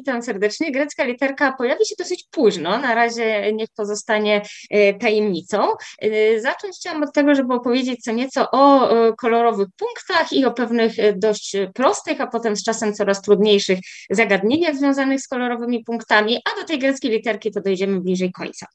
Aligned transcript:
witam 0.00 0.22
serdecznie. 0.22 0.72
Grecka 0.72 1.04
literka 1.04 1.52
pojawi 1.52 1.86
się 1.86 1.94
dosyć 1.98 2.24
późno, 2.30 2.78
na 2.78 2.94
razie 2.94 3.52
niech 3.52 3.68
pozostanie 3.76 4.42
e, 4.70 4.94
tajemnicą. 4.94 5.72
E, 5.98 6.40
zacząć 6.40 6.76
chciałam 6.76 7.02
od 7.02 7.12
tego, 7.12 7.34
żeby 7.34 7.54
opowiedzieć 7.54 8.00
co 8.02 8.12
nieco 8.12 8.50
o 8.52 8.90
e, 8.90 9.12
kolorowych 9.12 9.68
punktach 9.76 10.32
i 10.32 10.44
o 10.44 10.52
pewnych 10.52 10.92
dość 11.16 11.56
prostych, 11.74 12.20
a 12.20 12.26
potem 12.26 12.56
z 12.56 12.64
czasem 12.64 12.94
coraz 12.94 13.22
trudniejszych 13.22 13.78
zagadnieniach 14.10 14.76
związanych 14.76 15.20
z 15.20 15.28
kolorowymi 15.28 15.84
punktami, 15.84 16.40
a 16.44 16.60
do 16.60 16.66
tej 16.66 16.78
greckiej 16.78 17.10
literki 17.10 17.50
to 17.50 17.60
dojdziemy 17.60 18.00
bliżej 18.00 18.32
końca. 18.32 18.66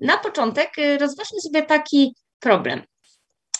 Na 0.00 0.16
początek 0.16 0.70
rozważmy 1.00 1.40
sobie 1.40 1.62
taki 1.62 2.14
problem 2.40 2.82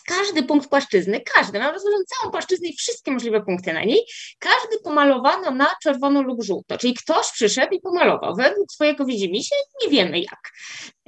każdy 0.06 0.42
punkt 0.42 0.68
płaszczyzny, 0.68 1.20
każdy, 1.20 1.58
mam 1.58 1.74
rozłożoną 1.74 2.04
całą 2.04 2.32
płaszczyznę 2.32 2.68
i 2.68 2.76
wszystkie 2.76 3.10
możliwe 3.10 3.42
punkty 3.42 3.72
na 3.72 3.84
niej, 3.84 4.06
każdy 4.38 4.78
pomalowano 4.84 5.50
na 5.50 5.66
czerwono 5.82 6.22
lub 6.22 6.42
żółto, 6.42 6.78
czyli 6.78 6.94
ktoś 6.94 7.32
przyszedł 7.32 7.74
i 7.74 7.80
pomalował 7.80 8.34
według 8.34 8.72
swojego 8.72 9.04
widzimisię, 9.04 9.56
nie 9.82 9.90
wiemy 9.90 10.18
jak. 10.18 10.52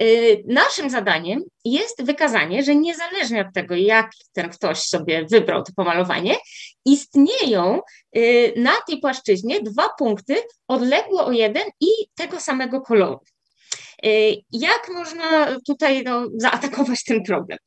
Y, 0.01 0.43
naszym 0.47 0.89
zadaniem 0.89 1.43
jest 1.65 2.03
wykazanie, 2.03 2.63
że 2.63 2.75
niezależnie 2.75 3.41
od 3.41 3.53
tego, 3.53 3.75
jak 3.75 4.11
ten 4.33 4.49
ktoś 4.49 4.79
sobie 4.79 5.25
wybrał 5.25 5.63
to 5.63 5.71
pomalowanie, 5.75 6.35
istnieją 6.85 7.81
y, 8.17 8.53
na 8.57 8.73
tej 8.87 8.99
płaszczyźnie 8.99 9.61
dwa 9.61 9.89
punkty 9.89 10.35
odległe 10.67 11.23
o 11.23 11.31
jeden 11.31 11.63
i 11.81 11.87
tego 12.15 12.39
samego 12.39 12.81
koloru. 12.81 13.19
Y, 14.05 14.35
jak 14.51 14.89
można 14.93 15.59
tutaj 15.67 16.03
no, 16.03 16.27
zaatakować 16.37 17.03
ten 17.03 17.23
problem? 17.23 17.59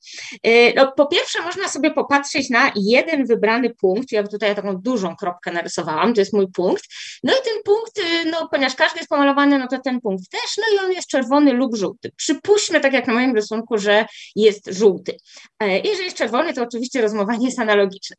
Y, 0.47 0.73
no, 0.77 0.93
po 0.97 1.07
pierwsze, 1.07 1.43
można 1.43 1.69
sobie 1.69 1.91
popatrzeć 1.91 2.51
na 2.51 2.73
jeden 2.77 3.27
wybrany 3.27 3.75
punkt. 3.75 4.13
Ja 4.13 4.23
tutaj 4.23 4.55
taką 4.55 4.77
dużą 4.77 5.17
kropkę 5.17 5.53
narysowałam, 5.53 6.15
to 6.15 6.21
jest 6.21 6.33
mój 6.33 6.47
punkt. 6.53 6.85
No 7.23 7.33
i 7.33 7.45
ten 7.45 7.63
punkt, 7.65 7.99
y, 7.99 8.31
no, 8.31 8.49
ponieważ 8.49 8.75
każdy 8.75 8.99
jest 8.99 9.09
pomalowany, 9.09 9.59
no 9.59 9.69
to 9.69 9.79
ten 9.79 10.01
punkt 10.01 10.31
też, 10.31 10.57
no 10.59 10.65
i 10.75 10.85
on 10.87 10.93
jest 10.93 11.09
czerwony 11.09 11.53
lub 11.53 11.77
żółty. 11.77 12.11
Przypuśćmy, 12.17 12.81
tak 12.81 12.93
jak 12.93 13.07
na 13.07 13.13
moim 13.15 13.35
rysunku, 13.35 13.79
że 13.79 14.07
jest 14.37 14.67
żółty. 14.67 15.17
E, 15.61 15.79
jeżeli 15.79 16.05
jest 16.05 16.17
czerwony, 16.17 16.55
to 16.55 16.63
oczywiście 16.63 17.03
rozmowa 17.03 17.37
nie 17.37 17.47
jest 17.47 17.59
analogiczna. 17.59 18.17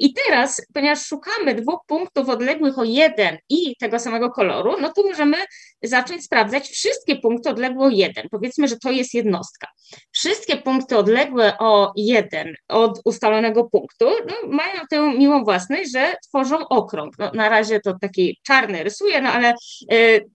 I 0.00 0.14
teraz, 0.14 0.62
ponieważ 0.74 1.06
szukamy 1.06 1.54
dwóch 1.54 1.80
punktów 1.86 2.28
odległych 2.28 2.78
o 2.78 2.84
jeden 2.84 3.38
i 3.48 3.76
tego 3.76 3.98
samego 3.98 4.30
koloru, 4.30 4.80
no 4.80 4.92
to 4.92 5.02
możemy 5.02 5.36
zacząć 5.82 6.24
sprawdzać 6.24 6.68
wszystkie 6.68 7.16
punkty 7.16 7.50
odległe 7.50 7.86
o 7.86 7.88
jeden. 7.88 8.28
Powiedzmy, 8.30 8.68
że 8.68 8.76
to 8.76 8.90
jest 8.90 9.14
jednostka. 9.14 9.68
Wszystkie 10.12 10.56
punkty 10.56 10.96
odległe 10.96 11.58
o 11.58 11.92
jeden 11.96 12.54
od 12.68 13.00
ustalonego 13.04 13.64
punktu 13.64 14.06
no, 14.26 14.48
mają 14.48 14.80
tę 14.90 15.18
miłą 15.18 15.44
własność, 15.44 15.92
że 15.92 16.14
tworzą 16.28 16.68
okrąg. 16.68 17.18
No, 17.18 17.30
na 17.34 17.48
razie 17.48 17.80
to 17.80 17.94
taki 18.00 18.38
czarny 18.42 18.84
rysuję, 18.84 19.20
no 19.20 19.28
ale 19.28 19.54
y, 19.92 20.30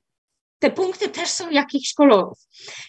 te 0.60 0.72
punkty 0.72 1.10
też 1.10 1.30
są 1.30 1.50
jakichś 1.50 1.94
kolorów. 1.94 2.40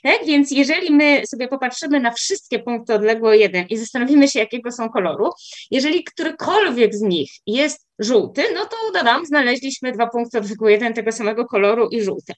Tak? 0.02 0.26
Więc 0.26 0.50
jeżeli 0.50 0.90
my 0.90 1.26
sobie 1.26 1.48
popatrzymy 1.48 2.00
na 2.00 2.12
wszystkie 2.12 2.58
punkty 2.58 2.94
odległe 2.94 3.30
o 3.30 3.34
jeden 3.34 3.66
i 3.66 3.76
zastanowimy 3.76 4.28
się, 4.28 4.38
jakiego 4.38 4.72
są 4.72 4.88
koloru, 4.90 5.30
jeżeli 5.70 6.04
którykolwiek 6.04 6.94
z 6.94 7.00
nich 7.00 7.30
jest 7.46 7.87
żółty, 7.98 8.42
no 8.54 8.66
to 8.66 8.76
dodam, 8.94 9.26
znaleźliśmy 9.26 9.92
dwa 9.92 10.06
punkty 10.06 10.38
odległe 10.38 10.72
jeden 10.72 10.94
tego 10.94 11.12
samego 11.12 11.44
koloru 11.44 11.88
i 11.88 12.02
żółte. 12.02 12.34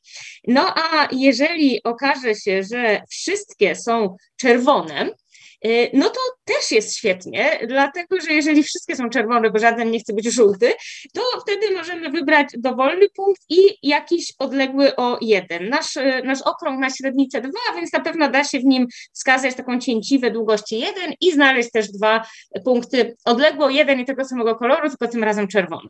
No 0.48 0.74
a 0.76 1.08
jeżeli 1.12 1.82
okaże 1.82 2.34
się, 2.34 2.62
że 2.62 3.02
wszystkie 3.10 3.76
są 3.76 4.16
czerwone, 4.36 5.10
no 5.92 6.10
to 6.10 6.20
też 6.44 6.70
jest 6.70 6.96
świetnie, 6.96 7.58
dlatego 7.68 8.20
że 8.20 8.32
jeżeli 8.32 8.62
wszystkie 8.62 8.96
są 8.96 9.10
czerwone, 9.10 9.50
bo 9.50 9.58
żaden 9.58 9.90
nie 9.90 10.00
chce 10.00 10.12
być 10.12 10.32
żółty, 10.32 10.72
to 11.14 11.20
wtedy 11.42 11.74
możemy 11.74 12.10
wybrać 12.10 12.48
dowolny 12.58 13.06
punkt 13.16 13.42
i 13.48 13.58
jakiś 13.82 14.32
odległy 14.38 14.96
o 14.96 15.18
jeden. 15.20 15.68
Nasz, 15.68 15.96
y, 15.96 16.22
nasz 16.24 16.42
okrąg 16.42 16.80
na 16.80 16.90
średnicę 16.90 17.40
2, 17.40 17.50
więc 17.76 17.92
na 17.92 18.00
pewno 18.00 18.30
da 18.30 18.44
się 18.44 18.58
w 18.58 18.64
nim 18.64 18.86
wskazać 19.12 19.54
taką 19.54 19.80
cięciwę 19.80 20.30
długości 20.30 20.78
1 20.78 21.14
i 21.20 21.32
znaleźć 21.32 21.70
też 21.70 21.88
dwa 21.88 22.26
punkty 22.64 23.16
odległe 23.24 23.66
o 23.66 23.70
jeden 23.70 24.00
i 24.00 24.04
tego 24.04 24.24
samego 24.24 24.56
koloru, 24.56 24.88
tylko 24.88 25.08
tym 25.08 25.24
razem 25.24 25.48
czerwony. 25.48 25.88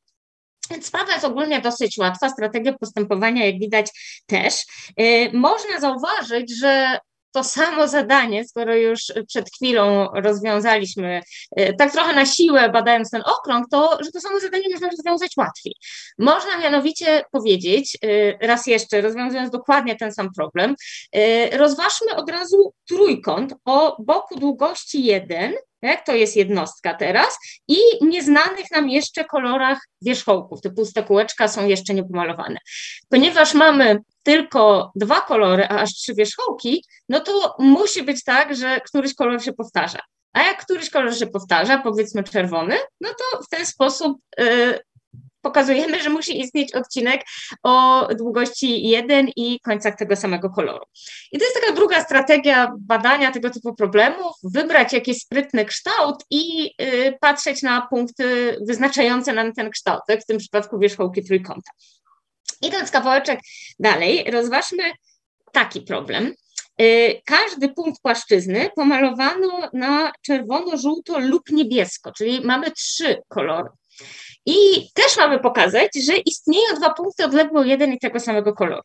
Więc 0.71 0.87
sprawa 0.87 1.12
jest 1.12 1.25
ogólnie 1.25 1.61
dosyć 1.61 1.99
łatwa, 1.99 2.28
strategia 2.28 2.73
postępowania, 2.73 3.47
jak 3.47 3.59
widać, 3.59 3.87
też. 4.27 4.55
Y, 5.00 5.31
można 5.33 5.81
zauważyć, 5.81 6.59
że 6.59 6.99
to 7.33 7.45
samo 7.45 7.89
zadanie, 7.89 8.45
skoro 8.45 8.75
już 8.77 9.01
przed 9.29 9.51
chwilą 9.51 10.09
rozwiązaliśmy 10.15 11.21
e, 11.57 11.73
tak 11.73 11.93
trochę 11.93 12.15
na 12.15 12.27
siłę, 12.27 12.71
badając 12.71 13.11
ten 13.11 13.23
okrąg, 13.39 13.67
to 13.71 13.99
że 14.01 14.11
to 14.11 14.21
samo 14.21 14.41
zadanie 14.41 14.69
można 14.73 14.89
rozwiązać 14.89 15.33
łatwiej. 15.37 15.75
Można 16.19 16.59
mianowicie 16.59 17.23
powiedzieć, 17.33 17.99
e, 18.05 18.47
raz 18.47 18.67
jeszcze, 18.67 19.01
rozwiązując 19.01 19.51
dokładnie 19.51 19.97
ten 19.97 20.13
sam 20.13 20.29
problem, 20.37 20.75
e, 21.13 21.59
rozważmy 21.59 22.17
od 22.17 22.31
razu 22.31 22.73
trójkąt 22.89 23.55
o 23.65 24.03
boku 24.03 24.39
długości 24.41 25.05
1 25.05 25.55
tak? 25.81 26.07
to 26.07 26.15
jest 26.15 26.37
jednostka 26.37 26.95
teraz, 26.95 27.39
i 27.69 27.79
nieznanych 28.01 28.71
nam 28.71 28.89
jeszcze 28.89 29.25
kolorach 29.25 29.79
wierzchołków, 30.03 30.61
te 30.61 30.71
puste 30.71 31.03
kółeczka 31.03 31.49
są 31.49 31.67
jeszcze 31.67 31.95
niepomalowane. 31.95 32.59
Ponieważ 33.09 33.55
mamy 33.55 33.99
tylko 34.22 34.92
dwa 34.94 35.20
kolory, 35.20 35.64
a 35.69 35.78
aż 35.78 35.91
trzy 35.91 36.14
wierzchołki, 36.14 36.84
no 37.08 37.20
to 37.20 37.56
musi 37.58 38.03
być 38.03 38.25
tak, 38.25 38.56
że 38.56 38.81
któryś 38.81 39.14
kolor 39.14 39.42
się 39.42 39.53
powtarza. 39.53 40.00
A 40.32 40.42
jak 40.42 40.64
któryś 40.64 40.91
kolor 40.91 41.16
się 41.16 41.26
powtarza, 41.26 41.78
powiedzmy 41.78 42.25
czerwony, 42.25 42.76
no 43.00 43.08
to 43.08 43.42
w 43.42 43.48
ten 43.48 43.66
sposób 43.66 44.19
y, 44.41 44.78
pokazujemy, 45.42 46.03
że 46.03 46.10
musi 46.10 46.41
istnieć 46.41 46.75
odcinek 46.75 47.20
o 47.62 48.06
długości 48.19 48.88
1 48.88 49.28
i 49.36 49.60
końcach 49.60 49.97
tego 49.97 50.16
samego 50.16 50.50
koloru. 50.50 50.84
I 51.32 51.38
to 51.38 51.44
jest 51.44 51.60
taka 51.60 51.72
druga 51.72 52.04
strategia 52.04 52.72
badania 52.78 53.32
tego 53.32 53.50
typu 53.50 53.75
problemów, 53.75 54.32
wybrać 54.44 54.92
jakiś 54.92 55.19
sprytny 55.22 55.64
kształt 55.64 56.25
i 56.31 56.70
y, 56.82 57.19
patrzeć 57.20 57.62
na 57.62 57.87
punkty 57.91 58.56
wyznaczające 58.69 59.32
nam 59.32 59.52
ten 59.52 59.70
kształt, 59.70 60.00
w 60.22 60.26
tym 60.26 60.38
przypadku 60.38 60.78
wierzchołki 60.78 61.25
trójkąta. 61.25 61.70
Idąc 62.60 62.91
kawałeczek 62.91 63.41
dalej, 63.78 64.31
rozważmy 64.31 64.93
taki 65.53 65.81
problem. 65.81 66.34
Y, 66.82 67.21
każdy 67.25 67.69
punkt 67.69 68.03
płaszczyzny 68.03 68.71
pomalowano 68.76 69.69
na 69.72 70.12
czerwono, 70.22 70.76
żółto 70.76 71.19
lub 71.19 71.50
niebiesko, 71.50 72.12
czyli 72.12 72.41
mamy 72.41 72.70
trzy 72.70 73.22
kolory. 73.28 73.69
I 74.47 74.88
też 74.94 75.16
mamy 75.16 75.38
pokazać, 75.38 75.88
że 76.04 76.16
istnieją 76.16 76.75
dwa 76.76 76.94
punkty 76.94 77.25
odległe 77.25 77.69
jeden 77.69 77.93
i 77.93 77.99
tego 77.99 78.20
samego 78.20 78.53
koloru. 78.53 78.82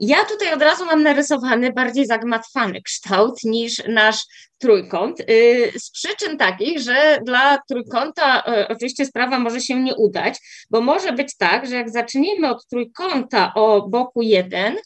Ja 0.00 0.24
tutaj 0.24 0.54
od 0.54 0.62
razu 0.62 0.84
mam 0.84 1.02
narysowany 1.02 1.72
bardziej 1.72 2.06
zagmatwany 2.06 2.82
kształt 2.82 3.44
niż 3.44 3.82
nasz 3.88 4.24
trójkąt, 4.58 5.20
y, 5.20 5.72
z 5.78 5.90
przyczyn 5.90 6.38
takich, 6.38 6.80
że 6.80 7.18
dla 7.24 7.58
trójkąta 7.68 8.38
y, 8.40 8.68
oczywiście 8.68 9.06
sprawa 9.06 9.38
może 9.38 9.60
się 9.60 9.80
nie 9.80 9.94
udać, 9.94 10.38
bo 10.70 10.80
może 10.80 11.12
być 11.12 11.36
tak, 11.36 11.66
że 11.66 11.74
jak 11.74 11.90
zaczniemy 11.90 12.50
od 12.50 12.66
trójkąta 12.66 13.52
o 13.54 13.88
boku 13.88 14.22
1, 14.22 14.76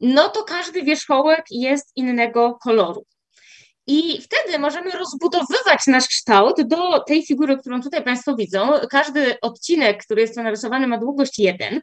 no 0.00 0.28
to 0.28 0.42
każdy 0.42 0.82
wierzchołek 0.82 1.44
jest 1.50 1.92
innego 1.96 2.58
koloru. 2.62 3.04
I 3.86 4.20
wtedy 4.20 4.58
możemy 4.58 4.90
rozbudowywać 4.90 5.86
nasz 5.86 6.08
kształt 6.08 6.62
do 6.62 7.00
tej 7.00 7.26
figury, 7.26 7.56
którą 7.56 7.82
tutaj 7.82 8.04
Państwo 8.04 8.36
widzą. 8.36 8.68
Każdy 8.90 9.40
odcinek, 9.40 10.04
który 10.04 10.20
jest 10.20 10.34
tu 10.34 10.42
narysowany, 10.42 10.86
ma 10.86 10.98
długość 10.98 11.38
1. 11.38 11.80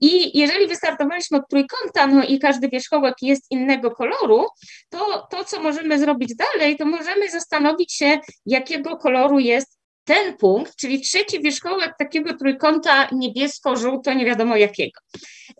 I 0.00 0.38
jeżeli 0.38 0.66
wystartowaliśmy 0.66 1.38
od 1.38 1.48
trójkąta, 1.50 2.06
no 2.06 2.24
i 2.24 2.38
każdy 2.38 2.68
wierzchołek 2.68 3.14
jest 3.22 3.50
innego 3.50 3.90
koloru, 3.90 4.46
to 4.88 5.26
to, 5.30 5.44
co 5.44 5.60
możemy 5.60 5.98
zrobić 5.98 6.34
dalej, 6.36 6.76
to 6.76 6.86
możemy 6.86 7.30
zastanowić 7.30 7.92
się, 7.92 8.18
jakiego 8.46 8.96
koloru 8.96 9.38
jest 9.38 9.77
ten 10.08 10.36
punkt, 10.36 10.76
czyli 10.76 11.00
trzeci 11.00 11.42
wierzchołek 11.42 11.94
takiego 11.98 12.36
trójkąta 12.36 13.08
niebiesko-żółto, 13.12 14.14
nie 14.14 14.26
wiadomo 14.26 14.56
jakiego. 14.56 15.00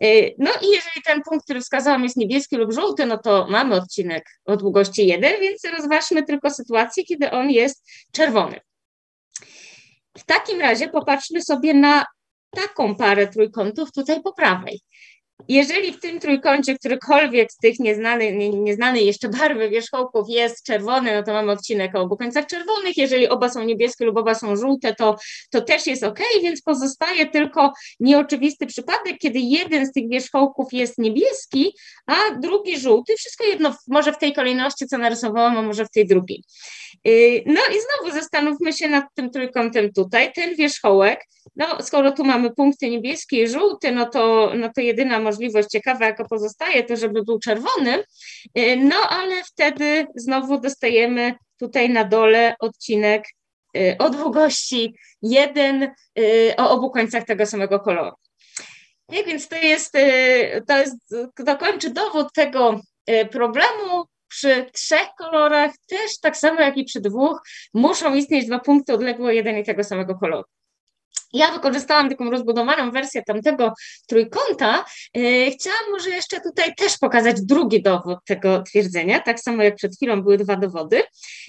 Y, 0.03 0.35
no 0.37 0.51
i 0.61 0.65
jeżeli 0.65 1.01
ten 1.05 1.21
punkt, 1.21 1.45
który 1.45 1.61
wskazałam 1.61 2.03
jest 2.03 2.17
niebieski 2.17 2.55
lub 2.55 2.73
żółty, 2.73 3.05
no 3.05 3.17
to 3.17 3.47
mamy 3.49 3.75
odcinek 3.75 4.29
o 4.45 4.57
długości 4.57 5.07
1, 5.07 5.41
więc 5.41 5.63
rozważmy 5.77 6.23
tylko 6.23 6.49
sytuację, 6.49 7.03
kiedy 7.03 7.31
on 7.31 7.49
jest 7.49 7.85
czerwony. 8.11 8.59
W 10.17 10.25
takim 10.25 10.61
razie 10.61 10.87
popatrzmy 10.87 11.41
sobie 11.41 11.73
na 11.73 12.05
taką 12.49 12.95
parę 12.95 13.27
trójkątów 13.27 13.91
tutaj 13.91 14.21
po 14.21 14.33
prawej. 14.33 14.81
Jeżeli 15.47 15.93
w 15.93 15.99
tym 15.99 16.19
trójkącie 16.19 16.75
którykolwiek 16.75 17.51
z 17.51 17.57
tych 17.57 17.79
nieznanych, 17.79 18.35
nie, 18.35 18.49
nieznanej 18.49 19.05
jeszcze 19.05 19.29
barwy 19.29 19.69
wierzchołków 19.69 20.29
jest 20.29 20.65
czerwony, 20.65 21.15
no 21.15 21.23
to 21.23 21.33
mamy 21.33 21.51
odcinek 21.51 21.95
o 21.95 22.01
obu 22.01 22.17
końcach 22.17 22.45
czerwonych. 22.45 22.97
Jeżeli 22.97 23.29
oba 23.29 23.49
są 23.49 23.63
niebieskie 23.63 24.05
lub 24.05 24.17
oba 24.17 24.35
są 24.35 24.55
żółte, 24.55 24.95
to, 24.95 25.15
to 25.51 25.61
też 25.61 25.87
jest 25.87 26.03
ok, 26.03 26.19
więc 26.41 26.61
pozostaje 26.61 27.25
tylko 27.25 27.73
nieoczywisty 27.99 28.65
przypadek, 28.65 29.17
kiedy 29.19 29.39
jeden 29.39 29.87
z 29.87 29.91
tych 29.91 30.09
wierzchołków 30.09 30.73
jest 30.73 30.97
niebieski, 30.97 31.73
a 32.05 32.15
drugi 32.39 32.79
żółty. 32.79 33.15
Wszystko 33.17 33.43
jedno, 33.43 33.75
może 33.87 34.13
w 34.13 34.17
tej 34.17 34.33
kolejności, 34.33 34.87
co 34.87 34.97
narysowałam, 34.97 35.57
a 35.57 35.61
może 35.61 35.85
w 35.85 35.91
tej 35.91 36.07
drugiej. 36.07 36.43
Y, 37.07 37.43
no 37.45 37.61
i 37.61 37.75
znowu 37.81 38.15
zastanówmy 38.19 38.73
się 38.73 38.89
nad 38.89 39.05
tym 39.15 39.29
trójkątem 39.29 39.93
tutaj. 39.93 40.33
Ten 40.33 40.55
wierzchołek, 40.55 41.25
no 41.55 41.65
skoro 41.81 42.11
tu 42.11 42.23
mamy 42.25 42.53
punkty 42.55 42.89
niebieskie 42.89 43.43
i 43.43 43.47
żółty, 43.47 43.91
no 43.91 44.05
to, 44.05 44.51
no 44.55 44.69
to 44.75 44.81
jedyna 44.81 45.19
możliwość 45.29 45.69
ciekawa, 45.69 46.05
jaka 46.05 46.25
pozostaje, 46.25 46.83
to 46.83 46.95
żeby 46.97 47.23
był 47.23 47.39
czerwony, 47.39 48.03
y, 48.57 48.77
no 48.77 48.95
ale 49.09 49.43
wtedy 49.43 50.07
znowu 50.15 50.59
dostajemy 50.59 51.35
tutaj 51.59 51.89
na 51.89 52.03
dole 52.03 52.55
odcinek 52.59 53.23
y, 53.77 53.95
o 53.99 54.09
długości 54.09 54.95
1 55.21 55.91
o 56.57 56.69
obu 56.69 56.91
końcach 56.91 57.23
tego 57.23 57.45
samego 57.45 57.79
koloru. 57.79 58.15
Nie, 59.09 59.23
więc 59.23 59.47
to 59.47 59.55
jest, 59.55 59.93
to 60.67 60.77
jest, 60.77 60.95
to 61.45 61.57
kończy 61.57 61.89
dowód 61.89 62.27
tego 62.33 62.81
problemu, 63.31 64.05
przy 64.27 64.65
trzech 64.73 65.07
kolorach 65.17 65.71
też 65.87 66.19
tak 66.19 66.37
samo 66.37 66.61
jak 66.61 66.77
i 66.77 66.85
przy 66.85 67.01
dwóch 67.01 67.41
muszą 67.73 68.15
istnieć 68.15 68.47
dwa 68.47 68.59
punkty 68.59 68.93
odległe 68.93 69.35
jeden 69.35 69.57
i 69.57 69.63
tego 69.63 69.83
samego 69.83 70.15
koloru. 70.15 70.47
Ja 71.33 71.51
wykorzystałam 71.51 72.09
taką 72.09 72.31
rozbudowaną 72.31 72.91
wersję 72.91 73.23
tamtego 73.23 73.73
trójkąta. 74.07 74.85
E, 75.17 75.51
chciałam 75.51 75.91
może 75.91 76.09
jeszcze 76.09 76.41
tutaj 76.41 76.75
też 76.75 76.97
pokazać 76.97 77.41
drugi 77.41 77.81
dowód 77.81 78.19
tego 78.25 78.63
twierdzenia, 78.63 79.19
tak 79.19 79.39
samo 79.39 79.63
jak 79.63 79.75
przed 79.75 79.95
chwilą 79.95 80.21
były 80.21 80.37
dwa 80.37 80.55
dowody. 80.55 81.03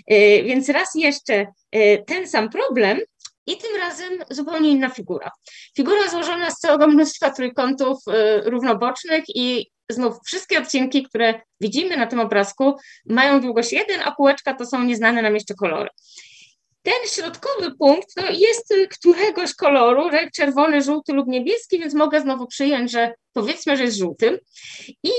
E, 0.07 0.43
więc 0.43 0.69
raz 0.69 0.95
jeszcze 0.95 1.47
e, 1.73 1.99
ten 1.99 2.29
sam 2.29 2.51
problem, 2.51 2.99
i 3.47 3.57
tym 3.57 3.77
razem 3.77 4.19
zupełnie 4.31 4.71
inna 4.71 4.89
figura. 4.89 5.31
Figura 5.77 6.09
złożona 6.09 6.51
z 6.51 6.59
całego 6.59 6.87
mnóstwa 6.87 7.31
trójkątów 7.31 7.99
równobocznych 8.45 9.25
i 9.35 9.71
znów 9.91 10.17
wszystkie 10.27 10.59
odcinki, 10.59 11.03
które 11.03 11.41
widzimy 11.61 11.97
na 11.97 12.07
tym 12.07 12.21
obrazku, 12.21 12.77
mają 13.07 13.41
długość 13.41 13.73
1, 13.73 14.01
a 14.05 14.15
kółeczka 14.15 14.55
to 14.55 14.67
są 14.67 14.85
nieznane 14.85 15.23
nam 15.23 15.35
jeszcze 15.35 15.55
kolory. 15.55 15.89
Ten 16.83 17.07
środkowy 17.07 17.77
punkt 17.79 18.15
to 18.15 18.31
jest 18.31 18.75
któregoś 18.91 19.55
koloru, 19.55 20.11
czerwony, 20.35 20.83
żółty 20.83 21.13
lub 21.13 21.27
niebieski, 21.27 21.79
więc 21.79 21.95
mogę 21.95 22.21
znowu 22.21 22.47
przyjąć, 22.47 22.91
że 22.91 23.15
powiedzmy, 23.33 23.77
że 23.77 23.85
jest 23.85 23.99
żółtym. 23.99 24.39
I 25.03 25.13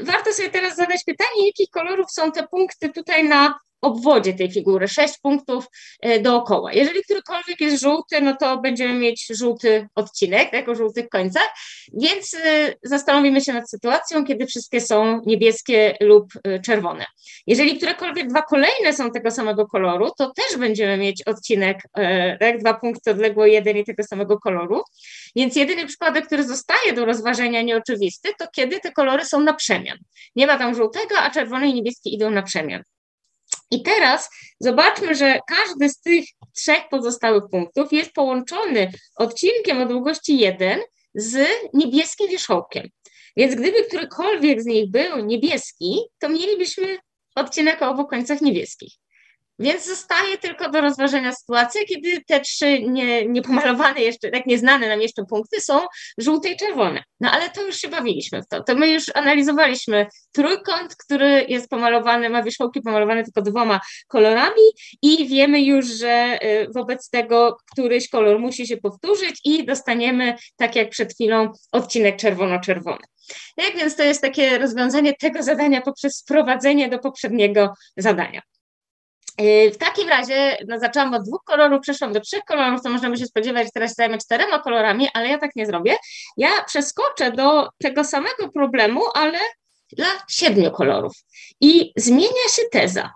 warto 0.00 0.32
sobie 0.32 0.50
teraz 0.50 0.76
zadać 0.76 1.04
pytanie, 1.06 1.46
jakich 1.46 1.70
kolorów 1.70 2.06
są 2.10 2.32
te 2.32 2.46
punkty 2.48 2.88
tutaj 2.88 3.28
na 3.28 3.58
obwodzie 3.84 4.34
tej 4.34 4.50
figury, 4.50 4.88
sześć 4.88 5.18
punktów 5.18 5.66
e, 6.00 6.20
dookoła. 6.20 6.72
Jeżeli 6.72 7.02
którykolwiek 7.02 7.60
jest 7.60 7.82
żółty, 7.82 8.20
no 8.20 8.36
to 8.36 8.58
będziemy 8.58 8.94
mieć 8.94 9.26
żółty 9.30 9.88
odcinek, 9.94 10.50
tak, 10.50 10.68
o 10.68 10.74
żółtych 10.74 11.08
końcach, 11.08 11.48
więc 11.92 12.34
e, 12.34 12.72
zastanowimy 12.82 13.40
się 13.40 13.52
nad 13.52 13.70
sytuacją, 13.70 14.24
kiedy 14.24 14.46
wszystkie 14.46 14.80
są 14.80 15.20
niebieskie 15.26 15.96
lub 16.00 16.32
e, 16.44 16.60
czerwone. 16.60 17.04
Jeżeli 17.46 17.76
którekolwiek 17.76 18.28
dwa 18.28 18.42
kolejne 18.42 18.92
są 18.92 19.10
tego 19.10 19.30
samego 19.30 19.66
koloru, 19.66 20.10
to 20.18 20.32
też 20.36 20.58
będziemy 20.58 20.96
mieć 20.96 21.22
odcinek, 21.22 21.82
tak, 22.40 22.58
dwa 22.58 22.74
punkty 22.74 23.10
odległe 23.10 23.50
jeden 23.50 23.76
i 23.76 23.84
tego 23.84 24.02
samego 24.02 24.38
koloru, 24.38 24.82
więc 25.36 25.56
jedyny 25.56 25.86
przypadek, 25.86 26.26
który 26.26 26.44
zostaje 26.44 26.92
do 26.92 27.04
rozważenia 27.04 27.62
nieoczywisty, 27.62 28.28
to 28.38 28.46
kiedy 28.56 28.80
te 28.80 28.92
kolory 28.92 29.24
są 29.24 29.40
na 29.40 29.54
przemian. 29.54 29.98
Nie 30.36 30.46
ma 30.46 30.58
tam 30.58 30.74
żółtego, 30.74 31.18
a 31.18 31.30
czerwony 31.30 31.68
i 31.68 31.74
niebieski 31.74 32.14
idą 32.14 32.30
na 32.30 32.42
przemian. 32.42 32.82
I 33.70 33.82
teraz 33.82 34.30
zobaczmy, 34.60 35.14
że 35.14 35.40
każdy 35.46 35.88
z 35.88 36.00
tych 36.00 36.24
trzech 36.54 36.88
pozostałych 36.90 37.42
punktów 37.50 37.92
jest 37.92 38.12
połączony 38.12 38.92
odcinkiem 39.16 39.80
o 39.80 39.86
długości 39.86 40.38
1 40.38 40.80
z 41.14 41.48
niebieskim 41.74 42.28
wierzchołkiem. 42.28 42.88
Więc 43.36 43.54
gdyby 43.54 43.84
którykolwiek 43.84 44.62
z 44.62 44.66
nich 44.66 44.90
był 44.90 45.24
niebieski, 45.24 46.00
to 46.18 46.28
mielibyśmy 46.28 46.98
odcinek 47.34 47.82
o 47.82 47.88
obu 47.88 48.06
końcach 48.06 48.40
niebieskich. 48.40 48.92
Więc 49.58 49.86
zostaje 49.86 50.38
tylko 50.38 50.70
do 50.70 50.80
rozważenia 50.80 51.32
sytuacja, 51.32 51.80
kiedy 51.88 52.22
te 52.26 52.40
trzy 52.40 52.82
nie, 52.82 53.26
niepomalowane 53.26 54.00
jeszcze, 54.00 54.30
tak 54.30 54.46
nieznane 54.46 54.88
nam 54.88 55.00
jeszcze 55.00 55.24
punkty 55.24 55.60
są 55.60 55.80
żółte 56.18 56.48
i 56.48 56.56
czerwone. 56.56 57.02
No 57.20 57.30
ale 57.30 57.50
to 57.50 57.62
już 57.62 57.76
się 57.76 57.88
bawiliśmy 57.88 58.42
w 58.42 58.48
to. 58.48 58.62
To 58.62 58.74
my 58.74 58.90
już 58.90 59.04
analizowaliśmy 59.14 60.06
trójkąt, 60.32 60.96
który 60.96 61.46
jest 61.48 61.68
pomalowany, 61.68 62.30
ma 62.30 62.42
wierzchołki 62.42 62.80
pomalowane 62.80 63.24
tylko 63.24 63.42
dwoma 63.42 63.80
kolorami 64.08 64.62
i 65.02 65.28
wiemy 65.28 65.62
już, 65.62 65.86
że 65.86 66.38
y, 66.42 66.66
wobec 66.74 67.10
tego 67.10 67.56
któryś 67.72 68.08
kolor 68.08 68.38
musi 68.38 68.66
się 68.66 68.76
powtórzyć 68.76 69.40
i 69.44 69.66
dostaniemy, 69.66 70.36
tak 70.56 70.76
jak 70.76 70.90
przed 70.90 71.12
chwilą, 71.12 71.52
odcinek 71.72 72.16
czerwono-czerwony. 72.16 73.04
Tak 73.56 73.76
więc 73.76 73.96
to 73.96 74.02
jest 74.02 74.22
takie 74.22 74.58
rozwiązanie 74.58 75.14
tego 75.14 75.42
zadania 75.42 75.80
poprzez 75.80 76.22
wprowadzenie 76.22 76.88
do 76.88 76.98
poprzedniego 76.98 77.74
zadania. 77.96 78.42
Y, 79.40 79.70
w 79.74 79.78
takim 79.78 80.08
razie 80.08 80.56
no, 80.68 80.78
zaczęłam 80.78 81.14
od 81.14 81.22
dwóch 81.22 81.44
kolorów, 81.44 81.80
przeszłam 81.80 82.12
do 82.12 82.20
trzech 82.20 82.44
kolorów, 82.44 82.82
to 82.82 82.90
można 82.90 83.10
by 83.10 83.16
się 83.16 83.26
spodziewać, 83.26 83.64
że 83.64 83.70
teraz 83.74 83.94
zajmę 83.94 84.18
czterema 84.18 84.58
kolorami, 84.58 85.08
ale 85.14 85.28
ja 85.28 85.38
tak 85.38 85.56
nie 85.56 85.66
zrobię. 85.66 85.96
Ja 86.36 86.48
przeskoczę 86.66 87.32
do 87.32 87.68
tego 87.78 88.04
samego 88.04 88.48
problemu, 88.48 89.00
ale 89.14 89.38
dla 89.92 90.06
siedmiu 90.28 90.70
kolorów. 90.70 91.12
I 91.60 91.92
zmienia 91.96 92.48
się 92.50 92.62
teza. 92.72 93.10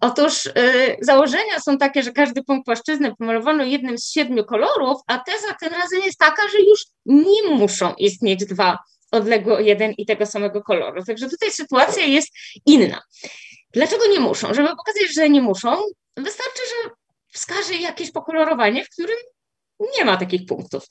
Otóż 0.00 0.46
y, 0.46 0.52
założenia 1.00 1.60
są 1.60 1.78
takie, 1.78 2.02
że 2.02 2.12
każdy 2.12 2.44
punkt 2.44 2.64
płaszczyzny 2.64 3.16
pomalowano 3.16 3.64
jednym 3.64 3.98
z 3.98 4.10
siedmiu 4.10 4.44
kolorów, 4.44 5.00
a 5.06 5.18
teza 5.18 5.54
tym 5.60 5.72
razem 5.72 6.00
jest 6.04 6.18
taka, 6.18 6.42
że 6.48 6.58
już 6.58 6.86
nie 7.06 7.50
muszą 7.50 7.94
istnieć 7.94 8.46
dwa 8.46 8.78
odległe 9.10 9.62
jeden 9.62 9.92
i 9.92 10.06
tego 10.06 10.26
samego 10.26 10.62
koloru. 10.62 11.04
Także 11.04 11.28
tutaj 11.28 11.50
sytuacja 11.50 12.04
jest 12.04 12.28
inna. 12.66 13.02
Dlaczego 13.72 14.06
nie 14.06 14.20
muszą? 14.20 14.54
Żeby 14.54 14.68
pokazać, 14.68 15.14
że 15.14 15.30
nie 15.30 15.42
muszą, 15.42 15.82
wystarczy, 16.16 16.62
że 16.68 16.90
wskaże 17.32 17.74
jakieś 17.74 18.10
pokolorowanie, 18.10 18.84
w 18.84 18.90
którym 18.90 19.16
nie 19.98 20.04
ma 20.04 20.16
takich 20.16 20.46
punktów. 20.46 20.84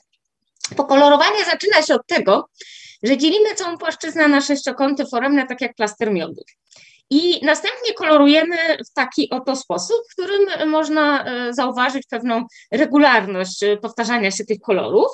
Pokolorowanie 0.76 1.44
zaczyna 1.44 1.82
się 1.82 1.94
od 1.94 2.06
tego, 2.06 2.48
że 3.02 3.16
dzielimy 3.16 3.54
całą 3.54 3.78
płaszczyznę 3.78 4.28
na 4.28 4.40
sześciokąty 4.40 5.06
foremne, 5.06 5.46
tak 5.46 5.60
jak 5.60 5.74
plaster 5.74 6.12
miodu. 6.12 6.42
I 7.10 7.44
następnie 7.46 7.94
kolorujemy 7.94 8.56
w 8.90 8.92
taki 8.94 9.30
oto 9.30 9.56
sposób, 9.56 9.96
w 10.10 10.12
którym 10.12 10.70
można 10.70 11.24
e, 11.24 11.54
zauważyć 11.54 12.02
pewną 12.10 12.44
regularność 12.72 13.62
e, 13.62 13.76
powtarzania 13.76 14.30
się 14.30 14.44
tych 14.44 14.58
kolorów 14.60 15.06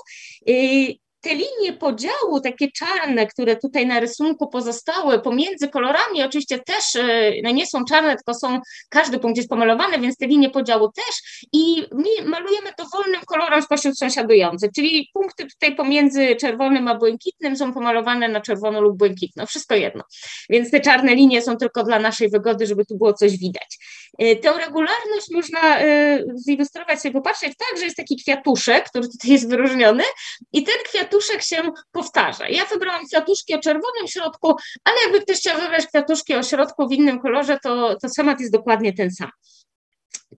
te 1.25 1.35
linie 1.35 1.73
podziału, 1.79 2.41
takie 2.43 2.71
czarne, 2.73 3.27
które 3.27 3.57
tutaj 3.57 3.87
na 3.87 4.01
rysunku 4.01 4.49
pozostały 4.49 5.21
pomiędzy 5.21 5.69
kolorami, 5.69 6.23
oczywiście 6.23 6.59
też 6.59 6.97
e, 6.97 7.33
no 7.43 7.51
nie 7.51 7.67
są 7.67 7.85
czarne, 7.85 8.17
tylko 8.17 8.35
są, 8.35 8.61
każdy 8.89 9.19
punkt 9.19 9.37
jest 9.37 9.49
pomalowany, 9.49 9.99
więc 9.99 10.17
te 10.17 10.27
linie 10.27 10.51
podziału 10.51 10.93
też 10.93 11.47
i 11.53 11.83
malujemy 12.25 12.71
dowolnym 12.79 13.21
kolorem 13.27 13.63
spośród 13.63 13.99
sąsiadujących, 13.99 14.71
czyli 14.77 15.11
punkty 15.15 15.47
tutaj 15.47 15.77
pomiędzy 15.77 16.37
czerwonym 16.37 16.89
a 16.89 16.95
błękitnym 16.95 17.57
są 17.57 17.73
pomalowane 17.73 18.29
na 18.29 18.41
czerwono 18.41 18.81
lub 18.81 18.99
błękitno, 18.99 19.47
wszystko 19.47 19.75
jedno. 19.75 20.05
Więc 20.51 20.71
te 20.71 20.81
czarne 20.81 21.15
linie 21.15 21.43
są 21.43 21.57
tylko 21.57 21.85
dla 21.85 21.99
naszej 21.99 22.31
wygody, 22.31 22.67
żeby 22.67 22.85
tu 22.85 22.97
było 22.97 23.13
coś 23.13 23.39
widać. 23.39 23.79
E, 24.19 24.37
tę 24.37 24.53
regularność 24.67 25.31
można 25.33 25.79
e, 25.81 26.19
zilustrować 26.35 27.01
sobie, 27.01 27.13
popatrzeć 27.13 27.53
tak, 27.59 27.79
że 27.79 27.85
jest 27.85 27.97
taki 27.97 28.17
kwiatuszek, 28.17 28.89
który 28.89 29.09
tutaj 29.09 29.31
jest 29.31 29.51
wyróżniony 29.51 30.05
i 30.53 30.63
ten 30.65 30.75
kwiatuszek 30.85 31.14
się 31.21 31.63
powtarza. 31.93 32.49
Ja 32.49 32.65
wybrałam 32.65 33.07
kwiatuszki 33.07 33.55
o 33.55 33.59
czerwonym 33.59 34.09
środku, 34.09 34.55
ale 34.85 34.97
jakby 35.03 35.21
ktoś 35.21 35.39
chciał 35.39 35.61
wybrać 35.61 35.87
kwiatuszki 35.87 36.35
o 36.35 36.43
środku 36.43 36.89
w 36.89 36.93
innym 36.93 37.21
kolorze, 37.21 37.59
to, 37.63 37.97
to 38.03 38.09
schemat 38.09 38.41
jest 38.41 38.53
dokładnie 38.53 38.93
ten 38.93 39.11
sam. 39.11 39.31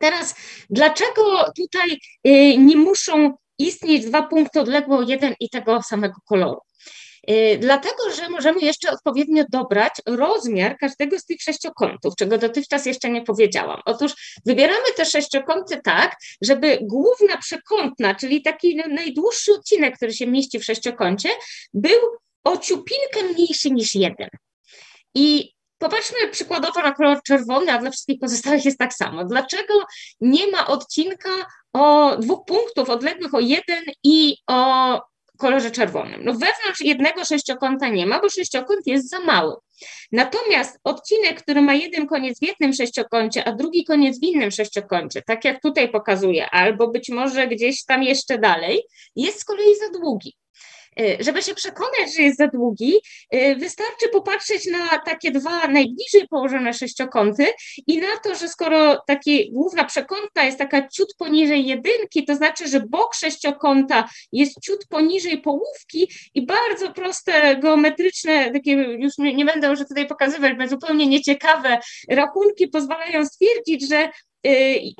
Teraz, 0.01 0.35
dlaczego 0.71 1.45
tutaj 1.57 1.99
e, 2.25 2.57
nie 2.57 2.77
muszą 2.77 3.37
istnieć 3.59 4.07
dwa 4.07 4.23
punkty 4.23 4.61
odległe 4.61 5.05
jeden 5.09 5.35
i 5.41 5.51
tego 5.51 5.83
samego 5.83 6.15
koloru? 6.25 6.61
Y, 7.31 7.59
dlatego, 7.61 8.11
że 8.17 8.29
możemy 8.29 8.61
jeszcze 8.61 8.91
odpowiednio 8.91 9.45
dobrać 9.49 9.93
rozmiar 10.07 10.79
każdego 10.79 11.19
z 11.19 11.25
tych 11.25 11.43
sześciokątów, 11.43 12.15
czego 12.17 12.39
dotychczas 12.39 12.87
jeszcze 12.87 13.11
nie 13.11 13.23
powiedziałam. 13.23 13.81
Otóż 13.85 14.41
wybieramy 14.47 14.87
te 14.97 15.05
sześciokąty 15.05 15.81
tak, 15.85 16.17
żeby 16.43 16.79
główna 16.83 17.37
przekątna, 17.37 18.15
czyli 18.15 18.43
taki 18.43 18.77
najdłuższy 18.77 19.53
odcinek, 19.53 19.97
który 19.97 20.13
się 20.13 20.27
mieści 20.27 20.59
w 20.59 20.65
sześciokącie, 20.65 21.29
był 21.75 22.01
o 22.45 22.57
ciupinkę 22.57 23.23
mniejszy 23.35 23.71
niż 23.71 23.95
jeden. 23.95 24.29
I 25.15 25.57
Popatrzmy 25.79 26.29
przykładowo 26.31 26.83
na 26.83 26.93
kolor 26.93 27.23
czerwony, 27.23 27.73
a 27.73 27.79
dla 27.79 27.91
wszystkich 27.91 28.21
pozostałych 28.21 28.65
jest 28.65 28.79
tak 28.79 28.95
samo. 28.95 29.25
Dlaczego 29.25 29.75
nie 30.21 30.51
ma 30.51 30.67
odcinka 30.67 31.31
o 31.73 32.17
dwóch 32.17 32.45
punktów 32.47 32.91
odległych 32.91 33.35
o 33.35 33.41
jeden 33.41 33.85
i 34.05 34.37
o 34.47 35.01
kolorze 35.37 35.71
czerwonym. 35.71 36.25
No 36.25 36.33
wewnątrz 36.33 36.81
jednego 36.81 37.25
sześciokąta 37.25 37.89
nie 37.89 38.07
ma, 38.07 38.21
bo 38.21 38.29
sześciokąt 38.29 38.87
jest 38.87 39.11
za 39.11 39.21
mały. 39.21 39.55
Natomiast 40.13 40.81
odcinek, 40.85 41.43
który 41.43 41.63
ma 41.63 41.75
jeden 41.75 42.07
koniec 42.07 42.39
w 42.39 42.43
jednym 42.43 42.73
sześciokącie, 42.73 43.45
a 43.45 43.53
drugi 43.53 43.85
koniec 43.85 44.21
w 44.21 44.23
innym 44.23 44.51
sześciokącie, 44.51 45.23
tak 45.23 45.45
jak 45.45 45.63
tutaj 45.63 45.89
pokazuję, 45.89 46.51
albo 46.51 46.89
być 46.89 47.09
może 47.09 47.47
gdzieś 47.47 47.85
tam 47.85 48.03
jeszcze 48.03 48.39
dalej, 48.39 48.83
jest 49.17 49.41
z 49.41 49.45
kolei 49.45 49.77
za 49.77 49.99
długi. 49.99 50.37
Y, 51.01 51.17
żeby 51.21 51.43
się 51.43 51.55
przekonać, 51.55 52.15
że 52.17 52.23
jest 52.23 52.39
za 52.39 52.47
długi, 52.47 52.95
y, 53.35 53.57
wystarczy 53.57 54.09
popatrzeć 54.13 54.67
na 54.67 54.99
takie 54.99 55.31
dwa 55.31 55.69
najbliżej 55.69 56.29
położone 56.31 56.73
sześciokąty 56.73 57.47
i 57.87 57.99
na 57.99 58.17
to, 58.25 58.35
że 58.35 58.49
skoro 58.49 59.03
taki 59.07 59.53
główna 59.53 59.85
przekątna 59.85 60.45
jest 60.45 60.59
taka 60.59 60.89
ciut 60.89 61.15
poniżej 61.19 61.67
jedynki, 61.67 62.25
to 62.25 62.35
znaczy, 62.35 62.69
że 62.69 62.81
bok 62.81 63.15
sześciokąta 63.15 64.09
jest 64.33 64.61
ciut 64.61 64.87
poniżej 64.89 65.41
połówki 65.41 66.11
i 66.35 66.47
bardzo 66.47 66.93
proste 66.93 67.57
geometryczne, 67.57 68.53
takie 68.53 68.73
już 68.73 69.19
nie, 69.19 69.45
będę 69.45 69.69
już 69.69 69.79
tutaj 69.79 70.07
pokazywać, 70.07 70.53
bo 70.59 70.69
zupełnie 70.69 71.07
nieciekawe 71.07 71.79
rachunki 72.09 72.69
pozwalają 72.69 73.27
stwierdzić, 73.27 73.89
że 73.89 74.11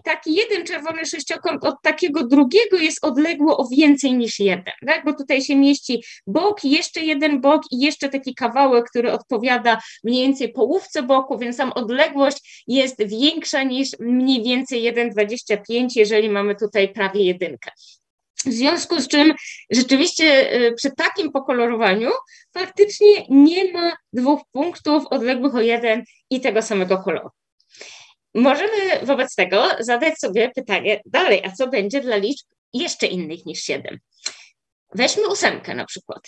taki 0.05 0.35
jeden 0.35 0.67
czerwony 0.67 1.07
sześciokąt 1.07 1.65
od 1.65 1.75
takiego 1.83 2.27
drugiego 2.27 2.77
jest 2.77 3.05
odległo 3.05 3.57
o 3.57 3.69
więcej 3.69 4.15
niż 4.15 4.39
jeden, 4.39 4.75
tak? 4.87 5.05
bo 5.05 5.13
tutaj 5.13 5.43
się 5.43 5.57
mieści 5.57 6.05
bok, 6.27 6.65
jeszcze 6.65 7.01
jeden 7.01 7.41
bok 7.41 7.63
i 7.71 7.79
jeszcze 7.79 8.09
taki 8.09 8.35
kawałek, 8.35 8.85
który 8.91 9.13
odpowiada 9.13 9.81
mniej 10.05 10.23
więcej 10.23 10.53
połówce 10.53 11.03
boku, 11.03 11.39
więc 11.39 11.57
tam 11.57 11.73
odległość 11.73 12.65
jest 12.67 13.09
większa 13.09 13.63
niż 13.63 13.89
mniej 14.01 14.43
więcej 14.43 14.93
1,25, 14.93 15.87
jeżeli 15.97 16.29
mamy 16.29 16.55
tutaj 16.55 16.93
prawie 16.93 17.25
jedynkę. 17.25 17.71
W 18.47 18.53
związku 18.53 19.01
z 19.01 19.09
czym 19.09 19.35
rzeczywiście 19.71 20.55
y, 20.55 20.73
przy 20.73 20.91
takim 20.91 21.33
pokolorowaniu 21.33 22.11
faktycznie 22.55 23.27
nie 23.29 23.73
ma 23.73 23.97
dwóch 24.13 24.41
punktów 24.53 25.07
odległych 25.07 25.55
o 25.55 25.61
jeden 25.61 26.05
i 26.31 26.41
tego 26.41 26.63
samego 26.63 26.99
koloru. 26.99 27.29
Możemy 28.37 29.01
wobec 29.03 29.35
tego 29.35 29.69
zadać 29.81 30.19
sobie 30.19 30.51
pytanie 30.55 31.01
dalej, 31.07 31.43
a 31.45 31.53
co 31.53 31.69
będzie 31.69 32.01
dla 32.01 32.17
liczb 32.17 32.47
jeszcze 32.73 33.07
innych 33.07 33.47
niż 33.47 33.63
7? 33.63 33.99
Weźmy 34.95 35.29
ósemkę 35.29 35.75
na 35.75 35.85
przykład. 35.85 36.21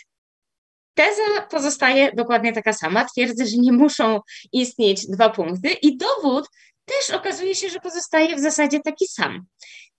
Teza 0.95 1.47
pozostaje 1.51 2.13
dokładnie 2.13 2.53
taka 2.53 2.73
sama. 2.73 3.05
Twierdzę, 3.05 3.47
że 3.47 3.57
nie 3.57 3.73
muszą 3.73 4.21
istnieć 4.53 5.07
dwa 5.07 5.29
punkty 5.29 5.69
i 5.69 5.97
dowód 5.97 6.49
też 6.85 7.11
okazuje 7.11 7.55
się, 7.55 7.69
że 7.69 7.81
pozostaje 7.81 8.37
w 8.37 8.41
zasadzie 8.41 8.81
taki 8.81 9.07
sam. 9.07 9.47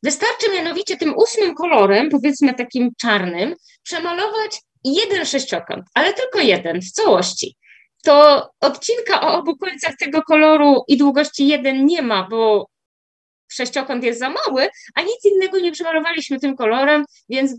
Wystarczy 0.03 0.51
mianowicie 0.53 0.97
tym 0.97 1.17
ósmym 1.17 1.55
kolorem, 1.55 2.09
powiedzmy 2.09 2.53
takim 2.53 2.91
czarnym, 3.01 3.55
przemalować 3.83 4.61
jeden 4.83 5.25
sześciokąt, 5.25 5.85
ale 5.93 6.13
tylko 6.13 6.39
jeden 6.39 6.81
w 6.81 6.91
całości 6.91 7.55
to 8.03 8.49
odcinka 8.61 9.21
o 9.21 9.33
obu 9.37 9.57
końcach 9.57 9.95
tego 9.99 10.21
koloru 10.21 10.83
i 10.87 10.97
długości 10.97 11.47
1 11.47 11.85
nie 11.85 12.01
ma, 12.01 12.27
bo 12.29 12.67
sześciokąt 13.51 14.03
jest 14.03 14.19
za 14.19 14.29
mały, 14.29 14.69
a 14.95 15.01
nic 15.01 15.25
innego 15.33 15.59
nie 15.59 15.71
przemalowaliśmy 15.71 16.39
tym 16.39 16.55
kolorem, 16.55 17.05
więc 17.29 17.55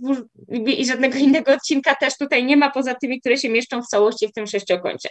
i 0.67 0.87
żadnego 0.87 1.19
innego 1.19 1.53
odcinka 1.53 1.95
też 1.95 2.19
tutaj 2.19 2.45
nie 2.45 2.57
ma, 2.57 2.71
poza 2.71 2.95
tymi, 2.95 3.21
które 3.21 3.37
się 3.39 3.49
mieszczą 3.49 3.83
w 3.83 3.87
całości 3.87 4.29
w 4.29 4.33
tym 4.33 4.47
sześciokącie. 4.47 5.09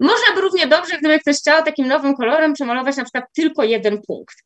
Można 0.00 0.34
by 0.34 0.40
równie 0.40 0.66
dobrze, 0.66 0.98
gdyby 0.98 1.18
ktoś 1.18 1.36
chciał 1.36 1.64
takim 1.64 1.88
nowym 1.88 2.16
kolorem 2.16 2.52
przemalować 2.52 2.96
na 2.96 3.04
przykład 3.04 3.24
tylko 3.34 3.64
jeden 3.64 4.02
punkt 4.06 4.36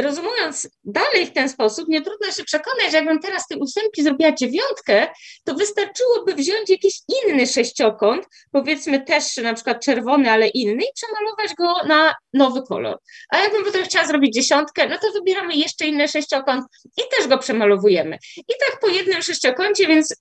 rozumując 0.00 0.68
dalej 0.84 1.26
w 1.26 1.32
ten 1.32 1.48
sposób, 1.48 1.88
nie 1.88 2.02
trudno 2.02 2.32
się 2.32 2.44
przekonać, 2.44 2.90
że 2.90 2.96
jakbym 2.96 3.18
teraz 3.18 3.46
tej 3.46 3.58
ósemki 3.58 4.02
zrobiła 4.02 4.32
dziewiątkę, 4.32 5.06
to 5.44 5.54
wystarczyłoby 5.54 6.34
wziąć 6.34 6.70
jakiś 6.70 7.00
inny 7.24 7.46
sześciokąt, 7.46 8.26
powiedzmy 8.52 9.04
też 9.04 9.36
na 9.36 9.54
przykład 9.54 9.84
czerwony, 9.84 10.30
ale 10.30 10.48
inny 10.48 10.82
i 10.84 10.92
przemalować 10.94 11.54
go 11.54 11.88
na 11.88 12.14
nowy 12.32 12.62
kolor. 12.62 12.98
A 13.28 13.38
jakbym 13.38 13.64
potem 13.64 13.84
chciała 13.84 14.06
zrobić 14.06 14.34
dziesiątkę, 14.34 14.88
no 14.88 14.98
to 14.98 15.12
wybieramy 15.12 15.54
jeszcze 15.54 15.86
inny 15.86 16.08
sześciokąt 16.08 16.64
i 16.84 17.02
też 17.16 17.28
go 17.28 17.38
przemalowujemy. 17.38 18.18
I 18.36 18.52
tak 18.60 18.80
po 18.80 18.88
jednym 18.88 19.22
sześciokącie, 19.22 19.86
więc 19.86 20.14